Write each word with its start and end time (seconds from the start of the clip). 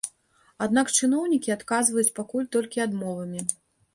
Аднак 0.65 0.87
чыноўнікі 0.99 1.53
адказваюць 1.57 2.13
пакуль 2.19 2.47
толькі 2.57 2.83
адмовамі. 2.89 3.45